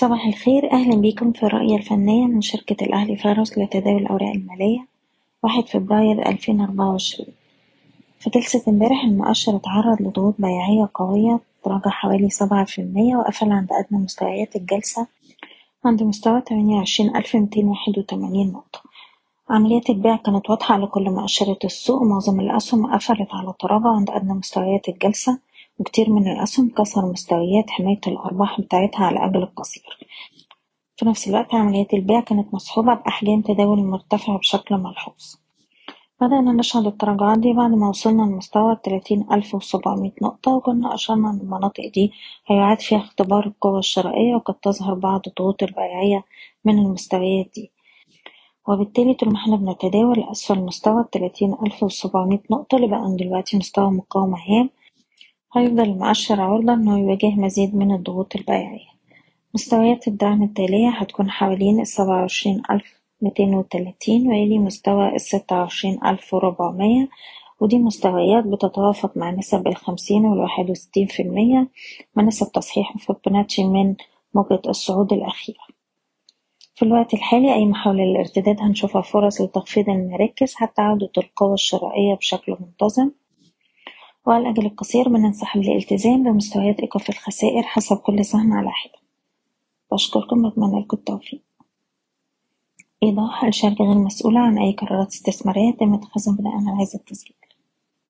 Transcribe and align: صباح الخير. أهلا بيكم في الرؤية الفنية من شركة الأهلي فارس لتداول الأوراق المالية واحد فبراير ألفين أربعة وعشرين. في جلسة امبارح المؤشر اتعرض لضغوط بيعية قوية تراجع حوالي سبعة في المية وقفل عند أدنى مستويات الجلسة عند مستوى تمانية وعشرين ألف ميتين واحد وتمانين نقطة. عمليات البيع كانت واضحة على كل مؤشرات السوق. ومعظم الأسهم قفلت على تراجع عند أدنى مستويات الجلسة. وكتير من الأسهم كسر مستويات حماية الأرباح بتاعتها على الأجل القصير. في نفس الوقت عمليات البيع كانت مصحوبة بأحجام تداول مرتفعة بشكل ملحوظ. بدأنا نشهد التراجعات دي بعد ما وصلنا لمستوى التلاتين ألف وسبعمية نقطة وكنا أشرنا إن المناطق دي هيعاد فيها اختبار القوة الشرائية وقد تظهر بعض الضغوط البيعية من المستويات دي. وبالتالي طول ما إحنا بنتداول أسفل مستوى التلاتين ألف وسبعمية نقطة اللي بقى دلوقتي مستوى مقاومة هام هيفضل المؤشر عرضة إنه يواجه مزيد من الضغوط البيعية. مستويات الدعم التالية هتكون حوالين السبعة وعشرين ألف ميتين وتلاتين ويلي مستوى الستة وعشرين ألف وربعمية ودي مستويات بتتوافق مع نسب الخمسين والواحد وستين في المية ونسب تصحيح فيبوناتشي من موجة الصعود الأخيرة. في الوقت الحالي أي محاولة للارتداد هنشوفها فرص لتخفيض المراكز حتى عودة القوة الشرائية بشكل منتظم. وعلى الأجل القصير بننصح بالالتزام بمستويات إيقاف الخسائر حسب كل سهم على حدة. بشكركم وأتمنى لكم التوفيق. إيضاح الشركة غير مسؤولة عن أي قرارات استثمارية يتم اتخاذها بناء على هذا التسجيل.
صباح 0.00 0.26
الخير. 0.26 0.72
أهلا 0.72 0.96
بيكم 0.96 1.32
في 1.32 1.42
الرؤية 1.42 1.76
الفنية 1.76 2.26
من 2.26 2.40
شركة 2.40 2.84
الأهلي 2.84 3.16
فارس 3.16 3.58
لتداول 3.58 4.02
الأوراق 4.02 4.30
المالية 4.34 4.86
واحد 5.42 5.68
فبراير 5.68 6.28
ألفين 6.28 6.60
أربعة 6.60 6.90
وعشرين. 6.90 7.34
في 8.20 8.30
جلسة 8.30 8.62
امبارح 8.68 9.04
المؤشر 9.04 9.56
اتعرض 9.56 10.02
لضغوط 10.02 10.34
بيعية 10.38 10.88
قوية 10.94 11.40
تراجع 11.64 11.90
حوالي 11.90 12.30
سبعة 12.30 12.64
في 12.64 12.80
المية 12.80 13.16
وقفل 13.16 13.52
عند 13.52 13.68
أدنى 13.72 13.98
مستويات 13.98 14.56
الجلسة 14.56 15.06
عند 15.84 16.02
مستوى 16.02 16.40
تمانية 16.40 16.76
وعشرين 16.76 17.16
ألف 17.16 17.36
ميتين 17.36 17.68
واحد 17.68 17.98
وتمانين 17.98 18.52
نقطة. 18.52 18.80
عمليات 19.50 19.90
البيع 19.90 20.16
كانت 20.16 20.50
واضحة 20.50 20.74
على 20.74 20.86
كل 20.86 21.10
مؤشرات 21.10 21.64
السوق. 21.64 22.02
ومعظم 22.02 22.40
الأسهم 22.40 22.94
قفلت 22.94 23.28
على 23.32 23.52
تراجع 23.60 23.88
عند 23.88 24.10
أدنى 24.10 24.32
مستويات 24.32 24.88
الجلسة. 24.88 25.38
وكتير 25.78 26.10
من 26.10 26.28
الأسهم 26.32 26.70
كسر 26.70 27.06
مستويات 27.12 27.70
حماية 27.70 28.00
الأرباح 28.06 28.60
بتاعتها 28.60 29.06
على 29.06 29.16
الأجل 29.16 29.42
القصير. 29.42 29.98
في 30.96 31.04
نفس 31.04 31.28
الوقت 31.28 31.54
عمليات 31.54 31.94
البيع 31.94 32.20
كانت 32.20 32.54
مصحوبة 32.54 32.94
بأحجام 32.94 33.40
تداول 33.42 33.78
مرتفعة 33.84 34.38
بشكل 34.38 34.74
ملحوظ. 34.76 35.34
بدأنا 36.20 36.52
نشهد 36.52 36.86
التراجعات 36.86 37.38
دي 37.38 37.52
بعد 37.52 37.70
ما 37.70 37.88
وصلنا 37.88 38.22
لمستوى 38.22 38.72
التلاتين 38.72 39.26
ألف 39.32 39.54
وسبعمية 39.54 40.12
نقطة 40.22 40.52
وكنا 40.54 40.94
أشرنا 40.94 41.30
إن 41.30 41.40
المناطق 41.40 41.90
دي 41.94 42.12
هيعاد 42.46 42.80
فيها 42.80 42.98
اختبار 42.98 43.46
القوة 43.46 43.78
الشرائية 43.78 44.34
وقد 44.34 44.54
تظهر 44.54 44.94
بعض 44.94 45.20
الضغوط 45.26 45.62
البيعية 45.62 46.24
من 46.64 46.78
المستويات 46.78 47.50
دي. 47.54 47.70
وبالتالي 48.68 49.14
طول 49.14 49.28
ما 49.32 49.36
إحنا 49.38 49.56
بنتداول 49.56 50.20
أسفل 50.32 50.58
مستوى 50.60 51.00
التلاتين 51.00 51.56
ألف 51.66 51.82
وسبعمية 51.82 52.42
نقطة 52.50 52.76
اللي 52.76 52.86
بقى 52.86 53.16
دلوقتي 53.18 53.56
مستوى 53.56 53.90
مقاومة 53.90 54.38
هام 54.48 54.70
هيفضل 55.58 55.82
المؤشر 55.82 56.40
عرضة 56.40 56.72
إنه 56.72 56.98
يواجه 56.98 57.26
مزيد 57.30 57.74
من 57.76 57.94
الضغوط 57.94 58.36
البيعية. 58.36 58.88
مستويات 59.54 60.08
الدعم 60.08 60.42
التالية 60.42 60.88
هتكون 60.88 61.30
حوالين 61.30 61.80
السبعة 61.80 62.20
وعشرين 62.20 62.62
ألف 62.70 63.00
ميتين 63.22 63.54
وتلاتين 63.54 64.28
ويلي 64.28 64.58
مستوى 64.58 65.14
الستة 65.14 65.56
وعشرين 65.56 65.98
ألف 66.04 66.34
وربعمية 66.34 67.08
ودي 67.60 67.78
مستويات 67.78 68.44
بتتوافق 68.44 69.16
مع 69.16 69.30
نسب 69.30 69.66
الخمسين 69.66 70.24
والواحد 70.26 70.70
وستين 70.70 71.06
في 71.06 71.22
المية 71.22 71.68
ونسب 72.16 72.52
تصحيح 72.52 72.96
فيبوناتشي 72.98 73.64
من 73.64 73.94
موجة 74.34 74.62
الصعود 74.68 75.12
الأخيرة. 75.12 75.64
في 76.74 76.84
الوقت 76.84 77.14
الحالي 77.14 77.54
أي 77.54 77.64
محاولة 77.66 78.04
للارتداد 78.04 78.60
هنشوفها 78.60 79.02
فرص 79.02 79.40
لتخفيض 79.40 79.88
المراكز 79.88 80.54
حتى 80.54 80.82
عودة 80.82 81.10
القوة 81.18 81.54
الشرائية 81.54 82.14
بشكل 82.14 82.56
منتظم. 82.60 83.10
وعلى 84.28 84.42
الأجل 84.42 84.66
القصير 84.66 85.08
بننصح 85.08 85.58
بالالتزام 85.58 86.22
بمستويات 86.22 86.80
إيقاف 86.80 87.10
الخسائر 87.10 87.62
حسب 87.62 87.96
كل 87.96 88.24
سهم 88.24 88.52
على 88.52 88.70
حدة. 88.70 88.98
بشكركم 89.92 90.44
وأتمنى 90.44 90.80
لكم 90.80 90.96
التوفيق. 90.96 91.42
إيضاح 93.02 93.44
الشركة 93.44 93.84
غير 93.84 93.98
مسؤولة 93.98 94.40
عن 94.40 94.58
أي 94.58 94.72
قرارات 94.72 95.08
استثمارية 95.08 95.68
يتم 95.68 95.94
اتخاذها 95.94 96.36
بناء 96.36 96.52
على 96.52 96.70
هذا 96.70 96.94
التسجيل. 96.94 97.37